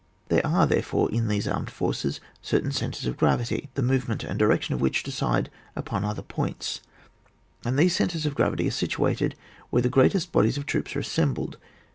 [0.29, 4.39] There are, therefore, in these armed forces cer tain centres of gravity, the movement and
[4.39, 6.81] direction of which decide upon other points,
[7.63, 9.35] and these centres of gravity are situated
[9.69, 11.57] where the greatest bodies of troops are assembled.